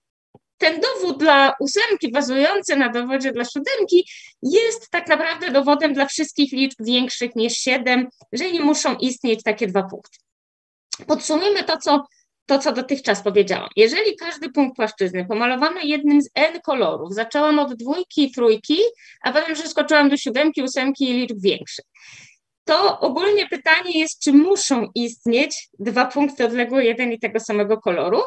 ten 0.61 0.81
dowód 0.81 1.19
dla 1.19 1.53
ósemki 1.59 2.11
bazujący 2.11 2.75
na 2.75 2.89
dowodzie 2.89 3.31
dla 3.31 3.45
siódemki 3.45 4.07
jest 4.41 4.89
tak 4.89 5.07
naprawdę 5.07 5.51
dowodem 5.51 5.93
dla 5.93 6.05
wszystkich 6.05 6.51
liczb 6.51 6.77
większych 6.79 7.35
niż 7.35 7.53
siedem, 7.53 8.07
że 8.31 8.51
nie 8.51 8.61
muszą 8.61 8.95
istnieć 8.95 9.43
takie 9.43 9.67
dwa 9.67 9.83
punkty. 9.83 10.17
Podsumujmy 11.07 11.63
to, 11.63 11.77
co 11.77 12.05
to, 12.45 12.59
co 12.59 12.71
dotychczas 12.71 13.23
powiedziałam. 13.23 13.69
Jeżeli 13.75 14.15
każdy 14.15 14.51
punkt 14.51 14.75
płaszczyzny 14.75 15.25
pomalowano 15.25 15.79
jednym 15.83 16.21
z 16.21 16.29
n 16.35 16.61
kolorów, 16.61 17.13
zaczęłam 17.13 17.59
od 17.59 17.73
dwójki 17.73 18.31
trójki, 18.31 18.77
a 19.21 19.31
potem 19.31 19.55
przeskoczyłam 19.55 20.09
do 20.09 20.17
siódemki, 20.17 20.63
ósemki 20.63 21.09
i 21.09 21.13
liczb 21.13 21.37
większych, 21.39 21.85
to 22.65 22.99
ogólnie 22.99 23.47
pytanie 23.47 23.99
jest, 23.99 24.23
czy 24.23 24.33
muszą 24.33 24.87
istnieć 24.95 25.69
dwa 25.79 26.05
punkty 26.05 26.45
odległe 26.45 26.85
jeden 26.85 27.11
i 27.11 27.19
tego 27.19 27.39
samego 27.39 27.77
koloru. 27.77 28.21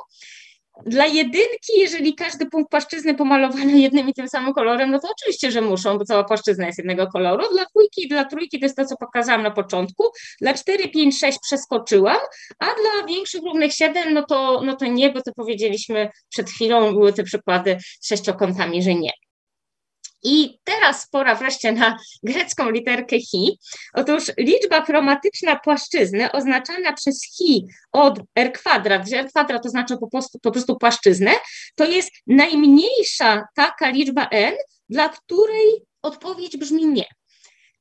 Dla 0.87 1.07
jedynki, 1.07 1.73
jeżeli 1.79 2.15
każdy 2.15 2.47
punkt 2.47 2.71
płaszczyzny 2.71 3.15
pomalowany 3.15 3.79
jednym 3.79 4.09
i 4.09 4.15
tym 4.15 4.29
samym 4.29 4.55
kolorem, 4.55 4.91
no 4.91 4.99
to 4.99 5.09
oczywiście, 5.11 5.51
że 5.51 5.61
muszą, 5.61 5.99
bo 5.99 6.05
cała 6.05 6.25
płaszczyzna 6.25 6.67
jest 6.67 6.79
jednego 6.79 7.07
koloru. 7.07 7.45
Dla 7.53 7.65
dwójki 7.65 8.05
i 8.05 8.09
dla 8.09 8.25
trójki 8.25 8.59
to 8.61 8.65
jest 8.65 8.77
to, 8.77 8.85
co 8.85 8.97
pokazałam 8.97 9.43
na 9.43 9.51
początku. 9.51 10.05
Dla 10.41 10.55
4, 10.55 10.89
5, 10.89 11.19
6 11.19 11.39
przeskoczyłam, 11.43 12.19
a 12.59 12.65
dla 12.65 13.07
większych 13.09 13.43
równych 13.43 13.73
7, 13.73 14.15
no 14.15 14.23
to, 14.23 14.61
no 14.65 14.77
to 14.77 14.87
nie, 14.87 15.11
bo 15.11 15.23
to 15.23 15.33
powiedzieliśmy 15.33 16.11
przed 16.29 16.51
chwilą, 16.51 16.93
były 16.93 17.13
te 17.13 17.23
przykłady 17.23 17.79
z 18.01 18.09
sześciokątami, 18.09 18.83
że 18.83 18.95
nie. 18.95 19.13
I 20.25 20.59
teraz 20.65 21.09
pora 21.11 21.35
wreszcie 21.35 21.73
na 21.73 21.99
grecką 22.23 22.71
literkę 22.71 23.21
chi. 23.21 23.59
Otóż 23.95 24.25
liczba 24.39 24.85
chromatyczna 24.85 25.57
płaszczyzny 25.57 26.33
oznaczana 26.33 26.93
przez 26.93 27.21
chi 27.37 27.67
od 27.93 28.21
r 28.37 28.53
kwadrat, 28.53 29.07
gdzie 29.07 29.19
r 29.19 29.29
kwadrat 29.29 29.63
to 29.63 29.69
znaczy 29.69 29.97
po 29.99 30.11
prostu, 30.11 30.39
po 30.39 30.51
prostu 30.51 30.77
płaszczyznę, 30.77 31.31
to 31.75 31.85
jest 31.85 32.11
najmniejsza 32.27 33.45
taka 33.55 33.91
liczba 33.91 34.29
n, 34.31 34.55
dla 34.89 35.09
której 35.09 35.83
odpowiedź 36.03 36.57
brzmi 36.57 36.87
nie. 36.87 37.05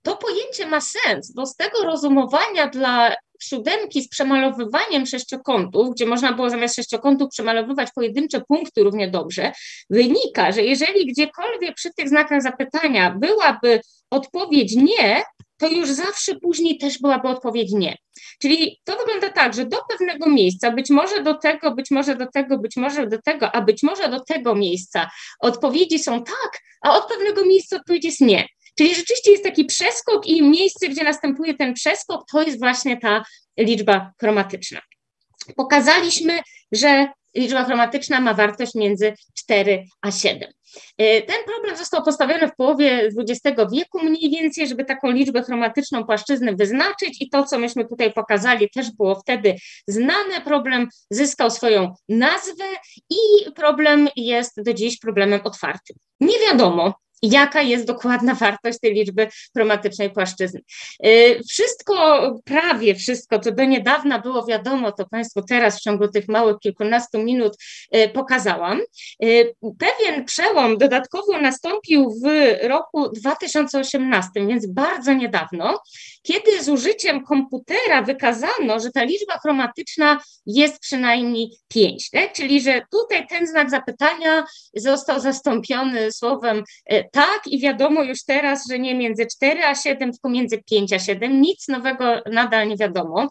To 0.03 0.17
pojęcie 0.17 0.65
ma 0.65 0.81
sens, 0.81 1.33
bo 1.35 1.45
z 1.45 1.55
tego 1.55 1.83
rozumowania 1.83 2.67
dla 2.67 3.15
siódemki 3.41 4.01
z 4.01 4.09
przemalowywaniem 4.09 5.05
sześciokątów, 5.05 5.91
gdzie 5.91 6.05
można 6.05 6.33
było 6.33 6.49
zamiast 6.49 6.75
sześciokątów 6.75 7.29
przemalowywać 7.29 7.89
pojedyncze 7.95 8.41
punkty 8.47 8.83
równie 8.83 9.11
dobrze, 9.11 9.51
wynika, 9.89 10.51
że 10.51 10.61
jeżeli 10.61 11.05
gdziekolwiek 11.05 11.75
przy 11.75 11.89
tych 11.97 12.09
znakach 12.09 12.41
zapytania 12.41 13.15
byłaby 13.19 13.81
odpowiedź 14.09 14.75
nie, 14.75 15.23
to 15.57 15.67
już 15.67 15.89
zawsze 15.89 16.35
później 16.35 16.77
też 16.77 16.99
byłaby 16.99 17.27
odpowiedź 17.27 17.71
nie. 17.71 17.97
Czyli 18.41 18.79
to 18.83 18.97
wygląda 18.97 19.29
tak, 19.29 19.53
że 19.53 19.65
do 19.65 19.77
pewnego 19.89 20.29
miejsca, 20.29 20.71
być 20.71 20.89
może 20.89 21.23
do 21.23 21.33
tego, 21.33 21.71
być 21.71 21.91
może 21.91 22.15
do 22.15 22.25
tego, 22.33 22.57
być 22.57 22.75
może 22.75 23.07
do 23.07 23.21
tego, 23.21 23.51
a 23.51 23.61
być 23.61 23.83
może 23.83 24.09
do 24.09 24.19
tego 24.19 24.55
miejsca 24.55 25.09
odpowiedzi 25.39 25.99
są 25.99 26.23
tak, 26.23 26.59
a 26.81 26.97
od 26.97 27.07
pewnego 27.07 27.45
miejsca 27.45 27.75
odpowiedź 27.75 28.05
jest 28.05 28.21
nie. 28.21 28.47
Czyli 28.77 28.95
rzeczywiście 28.95 29.31
jest 29.31 29.43
taki 29.43 29.65
przeskok 29.65 30.27
i 30.27 30.41
miejsce, 30.41 30.89
gdzie 30.89 31.03
następuje 31.03 31.53
ten 31.53 31.73
przeskok, 31.73 32.25
to 32.31 32.41
jest 32.41 32.59
właśnie 32.59 32.97
ta 32.97 33.23
liczba 33.57 34.11
chromatyczna. 34.19 34.81
Pokazaliśmy, 35.55 36.39
że 36.71 37.07
liczba 37.35 37.63
chromatyczna 37.63 38.19
ma 38.19 38.33
wartość 38.33 38.75
między 38.75 39.13
4 39.33 39.83
a 40.01 40.11
7. 40.11 40.49
E, 40.97 41.21
ten 41.21 41.35
problem 41.45 41.77
został 41.77 42.03
postawiony 42.03 42.47
w 42.47 42.55
połowie 42.55 43.09
XX 43.17 43.61
wieku 43.71 44.03
mniej 44.03 44.29
więcej, 44.31 44.67
żeby 44.67 44.85
taką 44.85 45.11
liczbę 45.11 45.43
chromatyczną 45.43 46.05
płaszczyzny 46.05 46.55
wyznaczyć 46.55 47.21
i 47.21 47.29
to, 47.29 47.43
co 47.43 47.59
myśmy 47.59 47.85
tutaj 47.85 48.13
pokazali, 48.13 48.69
też 48.69 48.91
było 48.91 49.15
wtedy 49.15 49.55
znane. 49.87 50.41
Problem 50.45 50.87
zyskał 51.09 51.51
swoją 51.51 51.93
nazwę 52.09 52.65
i 53.09 53.51
problem 53.55 54.09
jest 54.15 54.63
do 54.63 54.73
dziś 54.73 54.99
problemem 54.99 55.39
otwartym. 55.43 55.97
Nie 56.19 56.39
wiadomo, 56.39 56.93
jaka 57.23 57.61
jest 57.61 57.85
dokładna 57.85 58.35
wartość 58.35 58.79
tej 58.79 58.93
liczby 58.93 59.27
chromatycznej 59.55 60.11
płaszczyzny. 60.11 60.61
Y, 61.05 61.41
wszystko, 61.49 61.95
prawie 62.45 62.95
wszystko, 62.95 63.39
co 63.39 63.51
do 63.51 63.63
niedawna 63.63 64.19
było 64.19 64.45
wiadomo, 64.45 64.91
to 64.91 65.05
Państwu 65.09 65.41
teraz 65.41 65.77
w 65.77 65.81
ciągu 65.81 66.07
tych 66.07 66.27
małych 66.27 66.57
kilkunastu 66.59 67.19
minut 67.19 67.57
y, 67.95 68.09
pokazałam. 68.09 68.81
Y, 69.23 69.55
pewien 69.79 70.25
przełom 70.25 70.77
dodatkowo 70.77 71.41
nastąpił 71.41 72.09
w 72.23 72.27
roku 72.67 73.09
2018, 73.09 74.29
więc 74.35 74.67
bardzo 74.67 75.13
niedawno, 75.13 75.79
kiedy 76.23 76.63
z 76.63 76.69
użyciem 76.69 77.23
komputera 77.25 78.01
wykazano, 78.01 78.79
że 78.79 78.91
ta 78.91 79.03
liczba 79.03 79.37
chromatyczna 79.37 80.19
jest 80.45 80.79
przynajmniej 80.79 81.51
5, 81.67 82.09
tak? 82.09 82.33
czyli 82.33 82.61
że 82.61 82.81
tutaj 82.91 83.27
ten 83.27 83.47
znak 83.47 83.69
zapytania 83.69 84.43
został 84.75 85.19
zastąpiony 85.19 86.11
słowem 86.11 86.63
tak 87.13 87.47
i 87.47 87.59
wiadomo 87.59 88.03
już 88.03 88.23
teraz, 88.23 88.63
że 88.69 88.79
nie 88.79 88.95
między 88.95 89.25
4 89.25 89.63
a 89.63 89.75
7, 89.75 90.11
tylko 90.11 90.29
między 90.29 90.63
5 90.63 90.93
a 90.93 90.99
7. 90.99 91.41
Nic 91.41 91.67
nowego 91.67 92.05
nadal 92.31 92.67
nie 92.67 92.77
wiadomo. 92.77 93.29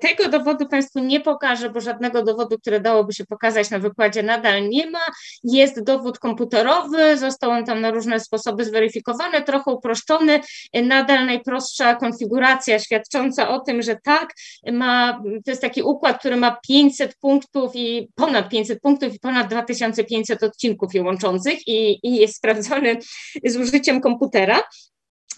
Tego 0.00 0.28
dowodu 0.28 0.68
Państwu 0.68 0.98
nie 0.98 1.20
pokażę, 1.20 1.70
bo 1.70 1.80
żadnego 1.80 2.22
dowodu, 2.22 2.58
który 2.58 2.80
dałoby 2.80 3.12
się 3.12 3.24
pokazać 3.24 3.70
na 3.70 3.78
wykładzie 3.78 4.22
nadal 4.22 4.68
nie 4.68 4.90
ma. 4.90 5.06
Jest 5.44 5.84
dowód 5.84 6.18
komputerowy, 6.18 7.18
został 7.18 7.50
on 7.50 7.64
tam 7.64 7.80
na 7.80 7.90
różne 7.90 8.20
sposoby 8.20 8.64
zweryfikowany, 8.64 9.42
trochę 9.42 9.70
uproszczony. 9.70 10.40
Nadal 10.82 11.26
najprostsza 11.26 11.94
konfiguracja 11.94 12.78
świadcząca 12.78 13.48
o 13.48 13.60
tym, 13.60 13.82
że 13.82 13.96
tak, 14.04 14.34
ma, 14.72 15.22
to 15.44 15.50
jest 15.50 15.62
taki 15.62 15.82
układ, 15.82 16.18
który 16.18 16.36
ma 16.36 16.56
500 16.68 17.16
punktów 17.16 17.72
i 17.74 18.08
ponad 18.14 18.48
500 18.48 18.80
punktów 18.80 19.14
i 19.14 19.18
ponad 19.18 19.48
2500 19.48 20.42
odcinków 20.42 20.94
je 20.94 21.02
łączących 21.02 21.68
i, 21.68 21.98
i 22.02 22.16
jest 22.16 22.36
sprawdzony 22.36 23.01
z 23.44 23.56
użyciem 23.56 24.00
komputera. 24.00 24.62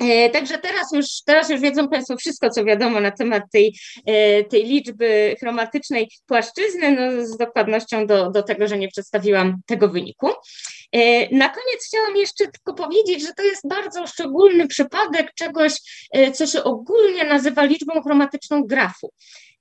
E, 0.01 0.31
także 0.31 0.59
teraz 0.59 0.93
już, 0.93 1.07
teraz 1.27 1.51
już 1.51 1.61
wiedzą 1.61 1.89
Państwo 1.89 2.17
wszystko, 2.17 2.51
co 2.51 2.65
wiadomo 2.65 3.01
na 3.01 3.11
temat 3.11 3.43
tej, 3.53 3.79
e, 4.07 4.45
tej 4.45 4.65
liczby 4.65 5.37
chromatycznej 5.41 6.11
płaszczyzny, 6.27 6.93
no 6.93 7.27
z 7.27 7.37
dokładnością 7.37 8.07
do, 8.07 8.31
do 8.31 8.43
tego, 8.43 8.69
że 8.69 8.79
nie 8.79 8.89
przedstawiłam 8.89 9.61
tego 9.67 9.89
wyniku. 9.89 10.29
E, 10.95 11.29
na 11.37 11.49
koniec 11.49 11.87
chciałam 11.87 12.17
jeszcze 12.17 12.45
tylko 12.45 12.75
powiedzieć, 12.75 13.23
że 13.23 13.33
to 13.35 13.43
jest 13.43 13.69
bardzo 13.69 14.07
szczególny 14.07 14.69
przypadek 14.69 15.35
czegoś, 15.35 15.73
co 16.35 16.47
się 16.47 16.65
ogólnie 16.65 17.25
nazywa 17.25 17.65
liczbą 17.65 18.03
chromatyczną 18.03 18.63
grafu. 18.63 19.11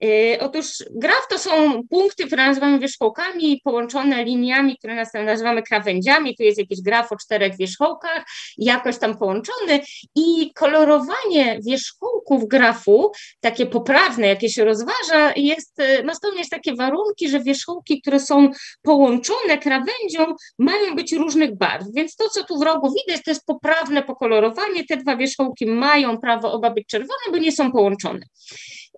Y, 0.03 0.37
otóż 0.39 0.67
graf 0.91 1.27
to 1.29 1.39
są 1.39 1.81
punkty, 1.89 2.25
które 2.27 2.45
nazywamy 2.45 2.79
wierzchołkami, 2.79 3.61
połączone 3.63 4.23
liniami, 4.23 4.77
które 4.77 5.05
nazywamy 5.25 5.63
krawędziami. 5.63 6.35
Tu 6.35 6.43
jest 6.43 6.59
jakiś 6.59 6.81
graf 6.81 7.11
o 7.11 7.15
czterech 7.17 7.57
wierzchołkach, 7.57 8.25
jakoś 8.57 8.97
tam 8.97 9.17
połączony 9.17 9.79
i 10.15 10.51
kolorowanie 10.55 11.59
wierzchołków 11.65 12.47
grafu, 12.47 13.11
takie 13.39 13.65
poprawne, 13.65 14.27
jakie 14.27 14.49
się 14.49 14.65
rozważa, 14.65 15.33
jest, 15.35 15.77
ma 16.03 16.15
spełniać 16.15 16.49
takie 16.49 16.75
warunki, 16.75 17.29
że 17.29 17.39
wierzchołki, 17.39 18.01
które 18.01 18.19
są 18.19 18.49
połączone 18.81 19.57
krawędzią, 19.57 20.35
mają 20.59 20.95
być 20.95 21.11
różnych 21.24 21.58
barw. 21.58 21.86
Więc 21.96 22.15
to, 22.15 22.30
co 22.30 22.44
tu 22.44 22.60
w 22.60 22.62
rogu 22.62 22.94
widać, 22.94 23.24
to 23.24 23.32
jest 23.32 23.46
poprawne 23.46 24.03
pokolorowanie. 24.03 24.86
Te 24.86 24.98
dwa 24.98 25.18
wierzchołki 25.18 25.65
mają 25.65 26.18
prawo 26.18 26.51
oba 26.51 26.70
być 26.70 26.88
czerwone, 26.88 27.32
bo 27.32 27.38
nie 27.38 27.51
są 27.51 27.72
połączone. 27.72 28.25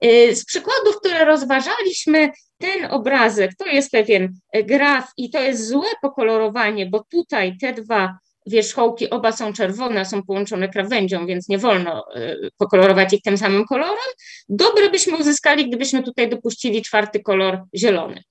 Y, 0.06 0.36
z 0.36 0.46
przykładów, 0.46 0.98
które 1.00 1.26
rozważaliśmy, 1.26 2.32
ten 2.58 2.86
obrazek 2.92 3.52
to 3.58 3.66
jest 3.66 3.92
pewien 3.92 4.34
graf 4.64 5.12
i 5.18 5.30
to 5.30 5.42
jest 5.42 5.68
złe 5.68 5.88
pokolorowanie, 6.02 6.86
bo 6.86 7.04
tutaj 7.10 7.58
te 7.58 7.74
dwa 7.74 8.18
wierzchołki 8.46 9.10
oba 9.10 9.32
są 9.32 9.54
czerwone, 9.54 10.06
są 10.06 10.24
połączone 10.24 10.70
krawędzią, 10.70 11.28
więc 11.28 11.50
nie 11.50 11.58
wolno 11.58 12.06
y, 12.16 12.50
pokolorować 12.58 13.14
ich 13.14 13.22
tym 13.22 13.38
samym 13.38 13.66
kolorem. 13.66 14.14
Dobre 14.50 14.90
byśmy 14.90 15.18
uzyskali, 15.18 15.68
gdybyśmy 15.68 16.04
tutaj 16.04 16.30
dopuścili 16.30 16.82
czwarty 16.82 17.20
kolor 17.20 17.64
zielony. 17.76 18.24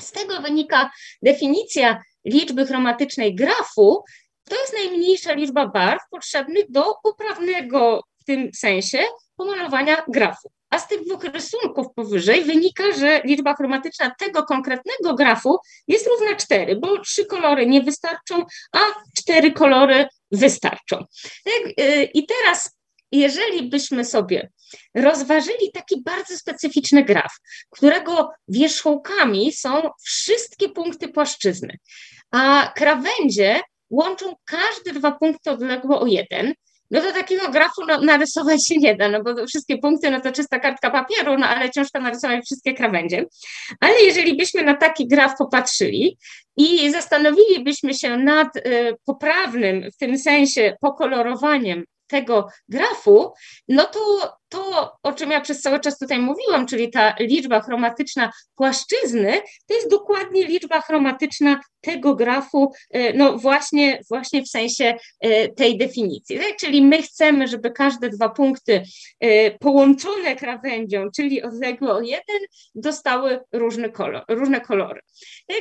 Z 0.00 0.12
tego 0.12 0.40
wynika 0.40 0.90
definicja 1.22 2.02
liczby 2.24 2.66
chromatycznej 2.66 3.34
grafu, 3.34 4.04
to 4.48 4.60
jest 4.60 4.72
najmniejsza 4.72 5.32
liczba 5.32 5.66
barw 5.66 6.02
potrzebnych 6.10 6.70
do 6.70 6.94
poprawnego 7.02 8.02
w 8.20 8.24
tym 8.24 8.50
sensie 8.54 8.98
pomalowania 9.36 10.04
grafu. 10.08 10.50
A 10.70 10.78
z 10.78 10.88
tych 10.88 11.04
dwóch 11.04 11.24
rysunków 11.24 11.86
powyżej 11.94 12.44
wynika, 12.44 12.92
że 12.92 13.20
liczba 13.24 13.54
chromatyczna 13.54 14.12
tego 14.18 14.42
konkretnego 14.42 15.14
grafu 15.14 15.58
jest 15.88 16.06
równa 16.06 16.36
4, 16.36 16.76
bo 16.76 16.98
trzy 16.98 17.26
kolory 17.26 17.66
nie 17.66 17.82
wystarczą, 17.82 18.44
a 18.72 18.78
cztery 19.18 19.52
kolory 19.52 20.06
wystarczą. 20.30 21.04
Y, 21.80 22.08
I 22.14 22.26
teraz, 22.26 22.76
jeżeli 23.12 23.70
byśmy 23.70 24.04
sobie 24.04 24.50
rozważyli 24.94 25.72
taki 25.74 26.02
bardzo 26.02 26.36
specyficzny 26.36 27.04
graf, 27.04 27.32
którego 27.70 28.30
wierzchołkami 28.48 29.52
są 29.52 29.90
wszystkie 30.04 30.68
punkty 30.68 31.08
płaszczyzny, 31.08 31.78
a 32.30 32.72
krawędzie 32.76 33.60
łączą 33.90 34.34
każde 34.44 35.00
dwa 35.00 35.12
punkty 35.12 35.50
odległe 35.50 36.00
o 36.00 36.06
jeden, 36.06 36.54
no 36.92 37.00
to 37.00 37.12
takiego 37.12 37.50
grafu 37.50 37.86
no, 37.88 38.00
narysować 38.00 38.66
się 38.68 38.76
nie 38.76 38.96
da, 38.96 39.08
no 39.08 39.22
bo 39.22 39.46
wszystkie 39.46 39.78
punkty, 39.78 40.10
no 40.10 40.20
to 40.20 40.32
czysta 40.32 40.58
kartka 40.58 40.90
papieru, 40.90 41.38
no 41.38 41.46
ale 41.46 41.70
ciężko 41.70 42.00
narysować 42.00 42.44
wszystkie 42.44 42.74
krawędzie. 42.74 43.26
Ale 43.80 44.00
jeżeli 44.00 44.36
byśmy 44.36 44.62
na 44.62 44.74
taki 44.74 45.08
graf 45.08 45.32
popatrzyli 45.38 46.18
i 46.56 46.90
zastanowilibyśmy 46.90 47.94
się 47.94 48.16
nad 48.16 48.56
y, 48.56 48.94
poprawnym 49.04 49.90
w 49.92 49.96
tym 49.96 50.18
sensie 50.18 50.76
pokolorowaniem 50.80 51.84
tego 52.06 52.48
grafu, 52.68 53.32
no 53.68 53.84
to 53.84 54.32
to, 54.52 54.92
o 55.02 55.12
czym 55.12 55.30
ja 55.30 55.40
przez 55.40 55.60
cały 55.60 55.80
czas 55.80 55.98
tutaj 55.98 56.18
mówiłam, 56.18 56.66
czyli 56.66 56.90
ta 56.90 57.14
liczba 57.20 57.60
chromatyczna 57.60 58.32
płaszczyzny, 58.56 59.40
to 59.66 59.74
jest 59.74 59.90
dokładnie 59.90 60.44
liczba 60.46 60.80
chromatyczna 60.80 61.60
tego 61.80 62.14
grafu, 62.14 62.72
e, 62.90 63.12
no 63.12 63.38
właśnie, 63.38 64.00
właśnie 64.10 64.42
w 64.42 64.48
sensie 64.48 64.94
e, 65.20 65.48
tej 65.48 65.78
definicji. 65.78 66.38
Tak? 66.38 66.56
Czyli 66.60 66.82
my 66.82 67.02
chcemy, 67.02 67.48
żeby 67.48 67.70
każde 67.70 68.10
dwa 68.10 68.28
punkty 68.28 68.82
e, 69.20 69.50
połączone 69.50 70.36
krawędzią, 70.36 71.06
czyli 71.16 71.42
odległe 71.42 71.92
o 71.92 72.00
jeden, 72.00 72.40
dostały 72.74 73.40
różny 73.52 73.90
kolor, 73.90 74.24
różne 74.28 74.60
kolory. 74.60 75.00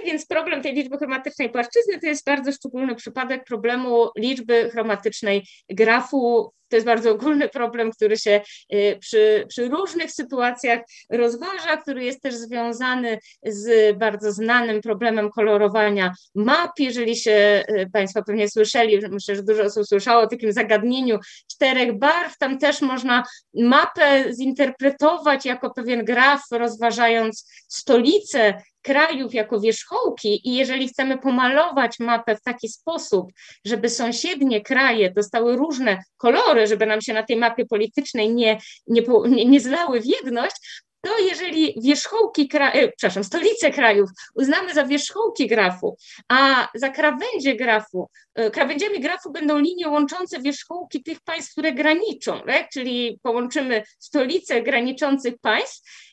Więc 0.05 0.25
problem 0.25 0.61
tej 0.61 0.73
liczby 0.73 0.97
chromatycznej 0.97 1.49
płaszczyzny 1.49 1.99
to 1.99 2.07
jest 2.07 2.25
bardzo 2.25 2.51
szczególny 2.51 2.95
przypadek 2.95 3.43
problemu 3.43 4.09
liczby 4.17 4.69
chromatycznej 4.69 5.47
grafu 5.69 6.51
to 6.71 6.77
jest 6.77 6.85
bardzo 6.85 7.11
ogólny 7.11 7.49
problem, 7.49 7.91
który 7.91 8.17
się 8.17 8.41
y, 8.73 8.97
przy, 8.99 9.45
przy 9.49 9.69
różnych 9.69 10.11
sytuacjach 10.11 10.79
rozważa, 11.09 11.77
który 11.77 12.03
jest 12.03 12.21
też 12.21 12.35
związany 12.35 13.19
z 13.45 13.97
bardzo 13.97 14.31
znanym 14.31 14.81
problemem 14.81 15.29
kolorowania 15.29 16.13
map. 16.35 16.71
Jeżeli 16.79 17.15
się 17.15 17.63
y, 17.69 17.89
Państwo 17.93 18.23
pewnie 18.23 18.49
słyszeli, 18.49 18.99
myślę, 19.09 19.35
że 19.35 19.43
dużo 19.43 19.63
osób 19.63 19.85
słyszało 19.85 20.21
o 20.23 20.27
takim 20.27 20.53
zagadnieniu 20.53 21.19
czterech 21.51 21.99
barw, 21.99 22.37
tam 22.37 22.59
też 22.59 22.81
można 22.81 23.23
mapę 23.53 24.33
zinterpretować 24.33 25.45
jako 25.45 25.69
pewien 25.69 26.05
graf, 26.05 26.41
rozważając 26.51 27.51
stolicę 27.67 28.61
krajów 28.81 29.33
jako 29.33 29.59
wierzchołki 29.59 30.49
i 30.49 30.55
jeżeli 30.55 30.87
chcemy 30.87 31.17
pomalować 31.17 31.99
mapę 31.99 32.35
w 32.35 32.41
taki 32.41 32.69
sposób, 32.69 33.31
żeby 33.65 33.89
sąsiednie 33.89 34.61
kraje 34.61 35.11
dostały 35.11 35.55
różne 35.55 36.03
kolory, 36.17 36.67
żeby 36.67 36.85
nam 36.85 37.01
się 37.01 37.13
na 37.13 37.23
tej 37.23 37.37
mapie 37.37 37.65
politycznej 37.65 38.33
nie, 38.33 38.59
nie, 38.87 39.01
nie 39.45 39.59
zlały 39.59 40.01
w 40.01 40.05
jedność, 40.05 40.83
to 41.01 41.19
jeżeli 41.19 41.81
wierzchołki, 41.81 42.47
krajów, 42.47 42.75
e, 42.75 42.91
przepraszam, 42.97 43.23
stolice 43.23 43.71
krajów 43.71 44.09
uznamy 44.35 44.73
za 44.73 44.85
wierzchołki 44.85 45.47
grafu, 45.47 45.97
a 46.29 46.69
za 46.75 46.89
krawędzie 46.89 47.55
grafu, 47.55 48.09
e, 48.35 48.51
krawędziami 48.51 48.99
grafu 48.99 49.31
będą 49.31 49.59
linie 49.59 49.89
łączące 49.89 50.41
wierzchołki 50.41 51.03
tych 51.03 51.19
państw, 51.19 51.51
które 51.51 51.71
graniczą, 51.73 52.41
tak? 52.45 52.69
czyli 52.69 53.19
połączymy 53.23 53.83
stolice 53.99 54.61
graniczących 54.61 55.33
państw, 55.41 56.10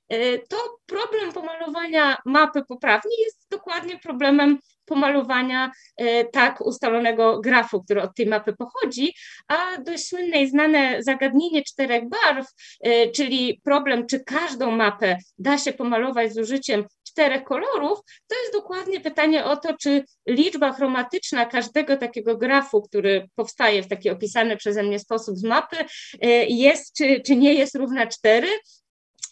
to 0.48 0.56
problem 0.86 1.32
pomalowania 1.32 2.16
mapy 2.24 2.62
poprawnie 2.68 3.24
jest 3.24 3.46
dokładnie 3.50 3.98
problemem 3.98 4.58
pomalowania 4.88 5.72
e, 5.96 6.24
tak 6.24 6.60
ustalonego 6.60 7.40
grafu, 7.40 7.82
który 7.84 8.02
od 8.02 8.14
tej 8.14 8.26
mapy 8.26 8.52
pochodzi, 8.52 9.14
a 9.48 9.80
dość 9.80 10.08
słynne 10.08 10.42
i 10.42 10.50
znane 10.50 11.02
zagadnienie 11.02 11.62
czterech 11.62 12.02
barw, 12.08 12.46
e, 12.80 13.10
czyli 13.10 13.60
problem, 13.64 14.06
czy 14.06 14.24
każdą 14.24 14.70
mapę 14.70 15.16
da 15.38 15.58
się 15.58 15.72
pomalować 15.72 16.32
z 16.32 16.38
użyciem 16.38 16.84
czterech 17.06 17.44
kolorów, 17.44 17.98
to 18.28 18.36
jest 18.42 18.52
dokładnie 18.52 19.00
pytanie 19.00 19.44
o 19.44 19.56
to, 19.56 19.76
czy 19.76 20.04
liczba 20.26 20.72
chromatyczna 20.72 21.46
każdego 21.46 21.96
takiego 21.96 22.36
grafu, 22.36 22.82
który 22.82 23.28
powstaje 23.34 23.82
w 23.82 23.88
taki 23.88 24.10
opisany 24.10 24.56
przeze 24.56 24.82
mnie 24.82 24.98
sposób 24.98 25.36
z 25.36 25.44
mapy, 25.44 25.76
e, 26.22 26.28
jest 26.46 26.96
czy, 26.96 27.20
czy 27.26 27.36
nie 27.36 27.54
jest 27.54 27.74
równa 27.76 28.06
cztery, 28.06 28.48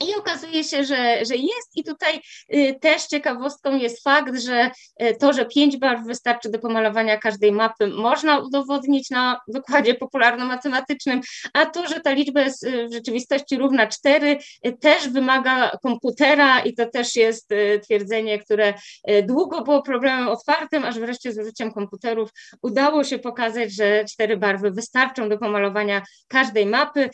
i 0.00 0.14
okazuje 0.14 0.64
się, 0.64 0.84
że, 0.84 1.24
że 1.24 1.36
jest, 1.36 1.70
i 1.76 1.84
tutaj 1.84 2.20
y, 2.54 2.78
też 2.80 3.06
ciekawostką 3.06 3.76
jest 3.76 4.02
fakt, 4.02 4.40
że 4.40 4.70
y, 5.02 5.16
to, 5.20 5.32
że 5.32 5.44
pięć 5.44 5.76
barw 5.76 6.06
wystarczy 6.06 6.50
do 6.50 6.58
pomalowania 6.58 7.16
każdej 7.16 7.52
mapy, 7.52 7.86
można 7.86 8.38
udowodnić 8.38 9.10
na 9.10 9.40
wykładzie 9.48 9.94
popularno-matematycznym, 9.94 11.20
a 11.52 11.66
to, 11.66 11.86
że 11.86 12.00
ta 12.00 12.12
liczba 12.12 12.40
jest 12.40 12.64
y, 12.64 12.88
w 12.88 12.92
rzeczywistości 12.92 13.56
równa 13.56 13.86
cztery, 13.86 14.38
też 14.80 15.08
wymaga 15.08 15.70
komputera, 15.82 16.60
i 16.60 16.74
to 16.74 16.86
też 16.86 17.16
jest 17.16 17.48
twierdzenie, 17.82 18.38
które 18.38 18.74
długo 19.22 19.62
było 19.62 19.82
problemem 19.82 20.28
otwartym, 20.28 20.84
aż 20.84 20.98
wreszcie 20.98 21.32
z 21.32 21.38
użyciem 21.38 21.72
komputerów 21.72 22.30
udało 22.62 23.04
się 23.04 23.18
pokazać, 23.18 23.72
że 23.72 24.04
cztery 24.04 24.36
barwy 24.36 24.70
wystarczą 24.70 25.28
do 25.28 25.38
pomalowania 25.38 26.02
każdej 26.28 26.66
mapy. 26.66 27.10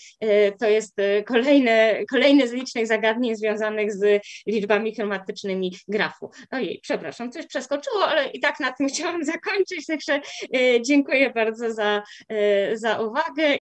To 0.60 0.66
jest 0.68 0.96
kolejne, 1.26 2.04
kolejne 2.10 2.48
zliczenie 2.48 2.71
zagadnień 2.84 3.36
związanych 3.36 3.92
z 3.92 4.22
liczbami 4.46 4.94
chromatycznymi 4.94 5.76
grafu. 5.88 6.30
Ojej, 6.50 6.78
przepraszam, 6.82 7.32
coś 7.32 7.46
przeskoczyło, 7.46 8.04
ale 8.06 8.30
i 8.30 8.40
tak 8.40 8.60
na 8.60 8.72
tym 8.72 8.88
chciałam 8.92 9.24
zakończyć, 9.24 9.86
także 9.86 10.20
dziękuję 10.80 11.30
bardzo 11.30 11.72
za, 11.72 12.02
za 12.74 13.00
uwagę. 13.00 13.58